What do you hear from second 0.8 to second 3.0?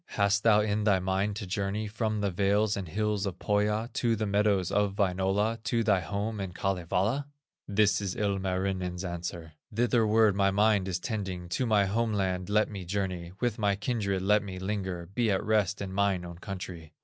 thy mind to journey From the vales and